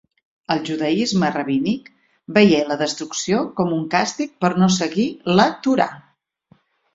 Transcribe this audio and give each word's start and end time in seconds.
El 0.53 0.61
judaisme 0.67 1.27
rabínic 1.33 1.91
veié 2.37 2.61
la 2.69 2.77
destrucció 2.79 3.43
com 3.61 3.77
un 3.77 3.85
càstig 3.93 4.33
per 4.47 4.53
no 4.63 4.71
seguir 4.79 5.07
la 5.41 5.47
Torà. 5.69 5.89